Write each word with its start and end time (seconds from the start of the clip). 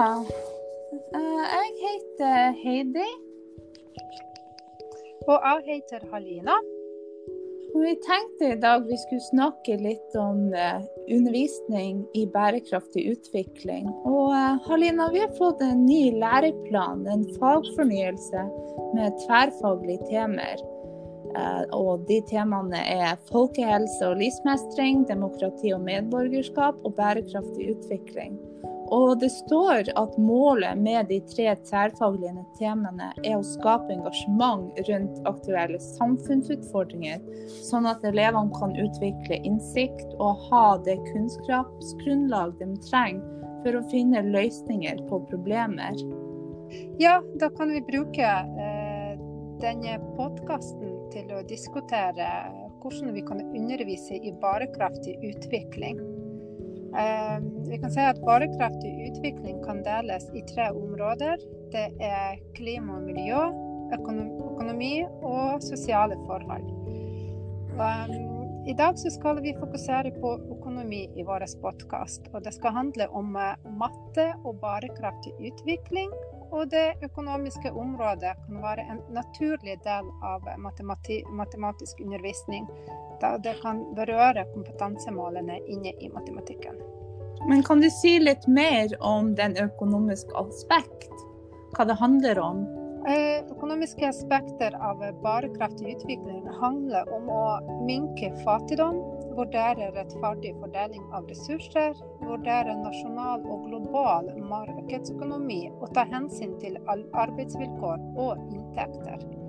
Eh, 0.00 1.42
jeg 1.54 1.72
heter 1.84 2.52
Heidi. 2.62 3.08
Og 5.28 5.36
jeg 5.44 5.58
heter 5.66 6.06
Halina. 6.12 6.56
Og 7.74 7.82
vi 7.84 7.92
tenkte 8.06 8.48
i 8.54 8.60
dag 8.62 8.86
vi 8.88 8.96
skulle 9.02 9.26
snakke 9.26 9.76
litt 9.82 10.16
om 10.18 10.54
eh, 10.56 10.80
undervisning 11.12 12.00
i 12.16 12.24
bærekraftig 12.32 13.04
utvikling. 13.12 13.90
Og 14.08 14.32
eh, 14.38 14.56
Halina, 14.70 15.10
vi 15.12 15.20
har 15.26 15.36
fått 15.36 15.60
en 15.66 15.84
ny 15.84 16.16
læreplan, 16.16 17.04
en 17.04 17.26
fagfornyelse 17.36 18.46
med 18.96 19.20
tverrfaglige 19.26 20.06
temaer. 20.08 20.68
Og 21.76 22.08
de 22.08 22.16
temaene 22.26 22.80
er 22.90 23.20
folkehelse 23.28 24.08
og 24.08 24.16
livsmestring, 24.18 25.04
demokrati 25.06 25.70
og 25.76 25.84
medborgerskap 25.84 26.80
og 26.82 26.96
bærekraftig 26.96 27.68
utvikling. 27.76 28.40
Og 28.90 29.20
det 29.22 29.30
står 29.30 29.90
at 29.98 30.16
målet 30.18 30.78
med 30.82 31.06
de 31.10 31.20
tre 31.30 31.52
tverrfaglige 31.68 32.42
temaene 32.58 33.12
er 33.22 33.36
å 33.36 33.46
skape 33.46 33.92
engasjement 33.94 34.80
rundt 34.88 35.20
aktuelle 35.30 35.78
samfunnsutfordringer, 35.84 37.22
sånn 37.68 37.86
at 37.90 38.02
elevene 38.08 38.50
kan 38.56 38.74
utvikle 38.74 39.38
innsikt 39.46 40.16
og 40.18 40.42
ha 40.48 40.64
det 40.86 40.98
kunnskapsgrunnlag 41.12 42.56
de 42.58 42.72
trenger 42.88 43.22
for 43.62 43.76
å 43.76 43.86
finne 43.92 44.24
løsninger 44.26 45.04
på 45.10 45.22
problemer. 45.30 45.94
Ja, 46.98 47.18
da 47.38 47.50
kan 47.54 47.70
vi 47.74 47.82
bruke 47.84 48.26
eh, 48.26 49.14
denne 49.62 49.98
podkasten 50.16 50.96
til 51.12 51.30
å 51.34 51.44
diskutere 51.46 52.30
hvordan 52.80 53.12
vi 53.12 53.22
kan 53.26 53.42
undervise 53.44 54.16
i 54.16 54.32
bærekraftig 54.40 55.18
utvikling. 55.32 56.00
Ehm, 56.98 57.50
vi 57.70 57.78
kan 57.78 57.92
si 57.94 58.02
at 58.02 58.18
bærekraftig 58.26 58.90
utvikling 59.06 59.60
kan 59.62 59.82
deles 59.86 60.24
i 60.34 60.42
tre 60.48 60.70
områder. 60.74 61.38
Det 61.70 61.86
er 62.02 62.40
klima 62.56 62.96
og 62.98 63.06
miljø, 63.06 63.44
økonomi 63.94 65.04
og 65.22 65.62
sosiale 65.62 66.18
forhold. 66.26 66.66
Ehm, 67.78 68.16
I 68.68 68.74
dag 68.76 68.98
skal 68.98 69.38
vi 69.42 69.54
fokusere 69.60 70.10
på 70.20 70.34
økonomi 70.56 71.06
i 71.16 71.22
vår 71.22 71.46
podkast. 71.62 72.26
Det 72.44 72.52
skal 72.54 72.74
handle 72.74 73.08
om 73.08 73.36
eh, 73.36 73.54
matte 73.78 74.26
og 74.44 74.58
bærekraftig 74.60 75.32
utvikling. 75.38 76.10
Og 76.50 76.70
det 76.70 76.98
økonomiske 77.06 77.70
området 77.72 78.34
kan 78.46 78.62
være 78.62 78.82
en 78.90 79.04
naturlig 79.14 79.78
del 79.84 80.10
av 80.26 80.48
matematisk 80.58 82.02
undervisning 82.02 82.66
da 83.22 83.36
det 83.38 83.60
kan 83.62 83.84
berøre 83.94 84.48
kompetansemålene 84.54 85.60
inne 85.70 85.94
i 86.00 86.08
matematikken. 86.10 86.99
Men 87.48 87.62
kan 87.62 87.80
du 87.80 87.90
si 87.90 88.18
litt 88.20 88.46
mer 88.46 88.92
om 89.00 89.34
den 89.34 89.56
økonomiske 89.56 90.36
aspekt? 90.36 91.24
Hva 91.76 91.86
det 91.88 91.96
handler 92.00 92.38
om? 92.42 92.66
Eh, 93.08 93.40
økonomiske 93.48 94.04
aspekter 94.08 94.74
av 94.76 95.00
bærekraftig 95.22 95.94
utvikling 95.94 96.42
handler 96.60 97.08
om 97.16 97.30
å 97.32 97.44
minke 97.88 98.28
fattigdom, 98.44 99.00
vurdere 99.38 99.88
rettferdig 99.96 100.52
fordeling 100.60 101.06
av 101.16 101.24
ressurser, 101.32 101.96
vurdere 102.20 102.76
nasjonal 102.82 103.46
og 103.48 103.64
global 103.70 104.28
markedsøkonomi 104.52 105.62
og 105.78 105.94
ta 105.96 106.04
hensyn 106.12 106.58
til 106.60 106.76
arbeidsvilkår 106.90 108.04
og 108.20 108.50
inntekter. 108.52 109.39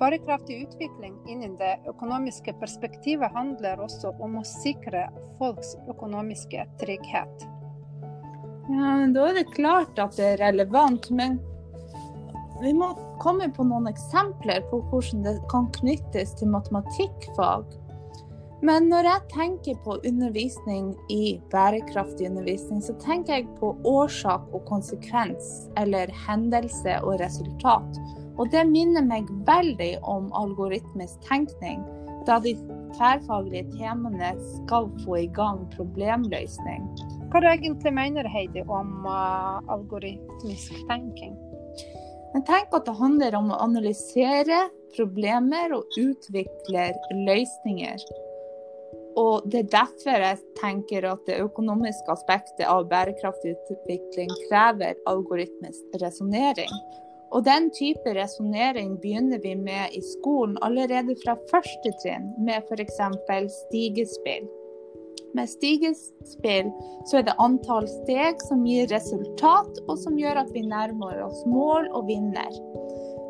Bærekraftig 0.00 0.62
utvikling 0.64 1.18
innen 1.28 1.58
det 1.60 1.74
økonomiske 1.90 2.54
perspektivet 2.60 3.34
handler 3.34 3.82
også 3.84 4.14
om 4.24 4.38
å 4.40 4.44
sikre 4.48 5.02
folks 5.36 5.74
økonomiske 5.92 6.64
trygghet. 6.80 7.44
Ja, 8.70 8.94
Da 9.12 9.26
er 9.28 9.34
det 9.34 9.50
klart 9.52 9.98
at 9.98 10.16
det 10.16 10.24
er 10.24 10.40
relevant, 10.40 11.10
men 11.10 11.36
vi 12.62 12.72
må 12.76 12.94
komme 13.20 13.50
på 13.52 13.64
noen 13.66 13.90
eksempler 13.90 14.64
på 14.70 14.80
hvordan 14.88 15.26
det 15.26 15.36
kan 15.52 15.68
knyttes 15.80 16.32
til 16.38 16.48
matematikkfag. 16.54 17.68
Men 18.64 18.90
når 18.92 19.06
jeg 19.08 19.28
tenker 19.32 19.78
på 19.84 19.98
undervisning 20.04 20.92
i 21.12 21.40
bærekraftig 21.52 22.28
undervisning, 22.28 22.82
så 22.84 22.92
tenker 23.00 23.38
jeg 23.38 23.48
på 23.60 23.72
årsak 23.88 24.48
og 24.52 24.66
konsekvens, 24.68 25.70
eller 25.80 26.12
hendelse 26.26 26.98
og 27.00 27.20
resultat. 27.22 28.00
Og 28.40 28.48
det 28.48 28.62
minner 28.70 29.04
meg 29.04 29.28
veldig 29.44 29.98
om 30.08 30.30
algoritmisk 30.32 31.20
tenkning, 31.28 31.82
da 32.24 32.38
de 32.40 32.54
tverrfaglige 32.96 33.66
temaene 33.74 34.30
skal 34.54 34.88
få 35.04 35.18
i 35.20 35.26
gang 35.36 35.66
problemløsning. 35.74 36.86
Hva 37.30 37.42
du 37.42 37.48
egentlig 37.50 37.92
mener 37.94 38.28
Heidi, 38.32 38.64
om 38.64 39.04
uh, 39.04 39.60
algoritmisk 39.68 40.72
tenking? 40.88 41.36
Jeg 42.30 42.46
tenker 42.46 42.80
at 42.80 42.88
det 42.88 42.96
handler 42.96 43.36
om 43.36 43.52
å 43.52 43.60
analysere 43.60 44.62
problemer 44.94 45.74
og 45.76 46.00
utvikle 46.00 46.88
løsninger. 47.26 48.08
Og 49.20 49.44
Det 49.50 49.64
er 49.64 49.72
derfor 49.74 50.22
jeg 50.22 50.40
tenker 50.56 51.04
at 51.10 51.26
det 51.26 51.40
økonomiske 51.42 52.14
aspektet 52.14 52.64
av 52.64 52.86
bærekraftig 52.88 53.56
utvikling 53.58 54.30
krever 54.48 54.96
algoritmisk 55.10 56.00
resonnering. 56.00 56.72
Og 57.30 57.44
den 57.46 57.68
type 57.70 58.14
resonnering 58.16 58.96
begynner 59.02 59.38
vi 59.42 59.54
med 59.54 59.94
i 59.94 60.00
skolen 60.02 60.56
allerede 60.66 61.14
fra 61.22 61.36
første 61.50 61.92
trinn, 62.02 62.32
med 62.42 62.66
f.eks. 62.66 62.98
stigespill. 63.66 64.48
Med 65.34 65.46
stigespill 65.46 66.72
så 67.06 67.20
er 67.20 67.28
det 67.28 67.36
antall 67.38 67.86
steg 68.02 68.42
som 68.48 68.64
gir 68.66 68.90
resultat, 68.90 69.78
og 69.86 69.94
som 70.02 70.18
gjør 70.18 70.42
at 70.42 70.50
vi 70.56 70.64
nærmer 70.66 71.22
oss 71.22 71.44
mål 71.46 71.86
og 71.94 72.08
vinner. 72.10 72.50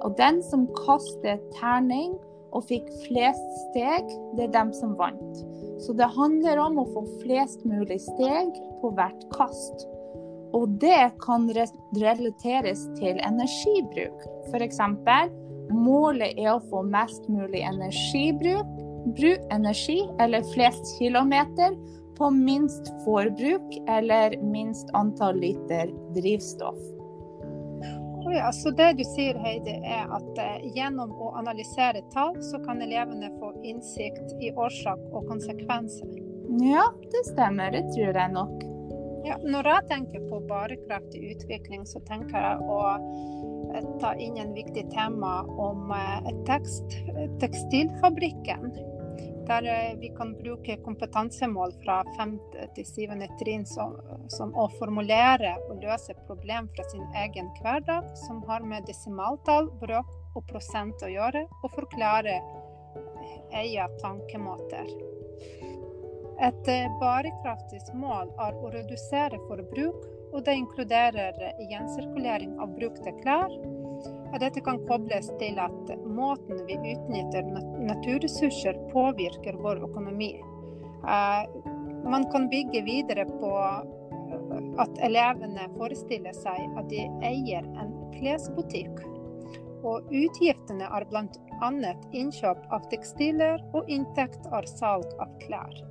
Og 0.00 0.16
den 0.16 0.40
som 0.48 0.64
kaster 0.80 1.36
terning 1.58 2.16
og 2.56 2.64
fikk 2.70 2.88
flest 3.04 3.48
steg, 3.68 4.08
det 4.38 4.48
er 4.48 4.56
dem 4.56 4.72
som 4.74 4.96
vant. 4.98 5.44
Så 5.84 5.92
det 5.96 6.08
handler 6.16 6.60
om 6.60 6.80
å 6.80 6.88
få 6.94 7.04
flest 7.20 7.64
mulig 7.68 8.00
steg 8.04 8.56
på 8.80 8.92
hvert 8.96 9.28
kast. 9.36 9.89
Og 10.56 10.68
det 10.82 11.12
kan 11.22 11.46
relateres 11.50 12.84
til 12.98 13.20
energibruk. 13.22 14.26
F.eks. 14.50 14.80
målet 15.70 16.38
er 16.38 16.54
å 16.56 16.62
få 16.70 16.82
mest 16.82 17.28
mulig 17.30 17.62
energibruk, 17.62 18.66
bruk, 19.16 19.42
energi 19.54 20.00
eller 20.20 20.44
flest 20.54 20.96
kilometer 20.98 21.76
på 22.18 22.30
minst 22.30 22.90
forbruk 23.04 23.76
eller 23.88 24.36
minst 24.42 24.90
antall 24.92 25.38
liter 25.40 25.92
drivstoff. 26.16 26.80
Oh 28.20 28.34
ja, 28.34 28.52
så 28.52 28.70
det 28.70 28.92
du 28.98 29.04
sier 29.08 29.38
Heidi, 29.40 29.78
er 29.80 30.10
at 30.12 30.40
eh, 30.42 30.66
gjennom 30.76 31.14
å 31.16 31.30
analysere 31.40 32.02
tall, 32.12 32.34
så 32.44 32.60
kan 32.66 32.82
elevene 32.84 33.30
få 33.40 33.54
innsikt 33.64 34.34
i 34.44 34.52
årsak 34.52 35.00
og 35.08 35.24
konsekvenser? 35.30 36.12
Ja, 36.60 36.84
det 37.14 37.24
stemmer. 37.30 37.72
Det 37.72 37.86
tror 37.94 38.20
jeg 38.20 38.34
nok. 38.36 38.69
Ja, 39.24 39.36
når 39.44 39.68
jeg 39.68 39.86
tenker 39.90 40.22
på 40.30 40.38
bærekraftig 40.48 41.20
utvikling, 41.34 41.84
så 41.88 42.00
tenker 42.08 42.40
jeg 42.40 42.62
å 42.64 42.78
eh, 43.74 43.88
ta 44.00 44.14
inn 44.16 44.38
en 44.40 44.54
viktig 44.56 44.86
tema 44.94 45.40
om 45.60 45.92
eh, 45.92 46.30
tekst, 46.48 46.96
tekstilfabrikken. 47.42 48.70
Der 49.50 49.68
eh, 49.68 49.92
vi 50.00 50.08
kan 50.16 50.32
bruke 50.38 50.78
kompetansemål 50.86 51.76
fra 51.84 52.00
5. 52.16 52.32
til 52.78 52.88
7. 52.88 53.26
trinn 53.42 53.66
som, 53.68 53.98
som, 54.32 54.54
å 54.56 54.70
formulere 54.78 55.52
og 55.68 55.84
løse 55.84 56.16
problem 56.24 56.70
fra 56.76 56.88
sin 56.92 57.04
egen 57.26 57.52
hverdag, 57.60 58.08
som 58.24 58.40
har 58.48 58.64
med 58.64 58.88
desimaltall, 58.88 59.68
brøk 59.82 60.16
og 60.38 60.46
prosent 60.48 61.04
å 61.04 61.12
gjøre, 61.12 61.44
og 61.60 61.76
forklare 61.76 62.40
eie 63.52 63.88
tankemåter. 64.00 64.88
Et 66.40 66.68
eh, 66.72 66.86
bærekraftig 67.00 67.82
mål 68.00 68.30
er 68.40 68.56
å 68.56 68.70
redusere 68.72 69.40
forbruk, 69.44 70.06
og 70.30 70.44
det 70.46 70.54
inkluderer 70.56 71.36
gjensirkulering 71.68 72.54
av 72.62 72.72
brukte 72.78 73.12
klær. 73.20 73.52
Dette 74.40 74.62
kan 74.64 74.78
kobles 74.88 75.28
til 75.40 75.58
at 75.60 75.90
måten 76.06 76.62
vi 76.68 76.78
utnytter 76.94 77.44
naturressurser 77.84 78.78
påvirker 78.94 79.58
vår 79.60 79.82
økonomi. 79.90 80.30
Eh, 81.04 81.42
man 82.08 82.24
kan 82.32 82.48
bygge 82.48 82.86
videre 82.88 83.26
på 83.28 83.52
at 84.80 85.00
elevene 85.04 85.68
forestiller 85.76 86.32
seg 86.36 86.78
at 86.80 86.88
de 86.88 87.04
eier 87.26 87.66
en 87.82 87.92
klesbutikk. 88.16 89.04
Og 89.84 90.08
utgiftene 90.08 90.88
er 90.88 91.06
bl.a. 91.08 91.70
innkjøp 92.16 92.66
av 92.72 92.88
tekstiler, 92.92 93.60
og 93.76 93.88
inntekt 93.92 94.48
er 94.56 94.68
salg 94.78 95.08
av 95.20 95.32
klær. 95.44 95.89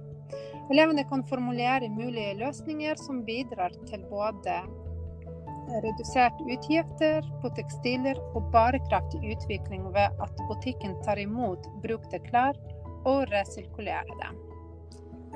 Elevene 0.70 1.04
kan 1.10 1.24
formulere 1.26 1.90
mulige 1.90 2.36
løsninger 2.38 3.00
som 3.02 3.24
bidrar 3.26 3.74
til 3.90 4.04
både 4.10 4.60
reduserte 5.84 6.46
utgifter 6.50 7.26
på 7.42 7.50
tekstiler 7.58 8.20
og 8.34 8.52
bærekraftig 8.54 9.22
utvikling 9.34 9.88
ved 9.94 10.22
at 10.22 10.44
butikken 10.50 10.94
tar 11.06 11.22
imot 11.22 11.66
brukte 11.84 12.22
klær 12.30 12.58
og 13.10 13.26
resirkulerer 13.34 14.14
dem. 14.22 14.38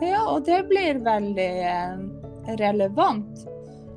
Ja, 0.02 0.24
og 0.26 0.46
det 0.46 0.64
blir 0.70 1.02
veldig 1.06 1.52
eh, 1.70 2.06
relevant. 2.62 3.46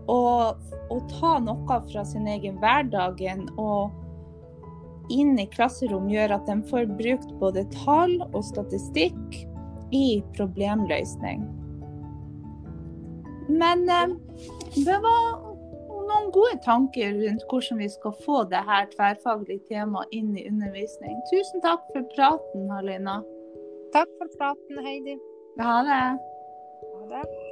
å, 0.07 0.55
å 0.91 0.97
ta 1.11 1.37
noe 1.43 1.79
fra 1.91 2.05
sin 2.07 2.29
egen 2.31 2.61
hverdagen 2.63 3.47
og 3.59 5.11
inn 5.13 5.35
i 5.39 5.47
klasserom 5.51 6.09
gjør 6.11 6.37
at 6.39 6.49
de 6.49 6.57
får 6.71 6.89
brukt 6.99 7.33
både 7.41 7.65
tall 7.75 8.15
og 8.29 8.43
statistikk 8.47 9.41
i 9.97 10.23
problemløsning. 10.37 11.45
Men 13.49 13.89
eh, 13.89 14.15
det 14.77 14.99
var 15.05 15.27
noen 16.07 16.31
gode 16.35 16.59
tanker 16.65 17.15
rundt 17.21 17.47
hvordan 17.51 17.81
vi 17.83 17.89
skal 17.91 18.15
få 18.27 18.43
det 18.51 18.63
her 18.69 18.87
tverrfaglige 18.95 19.65
temaet 19.71 20.15
inn 20.19 20.35
i 20.37 20.47
undervisning. 20.51 21.19
Tusen 21.33 21.65
takk 21.65 21.87
for 21.95 22.07
praten, 22.15 22.71
Halina. 22.75 23.21
Takk 23.97 24.11
for 24.21 24.39
praten, 24.39 24.87
Heidi. 24.87 25.19
Ha 25.63 25.83
det. 25.87 26.07
Ha 26.87 27.11
det. 27.15 27.46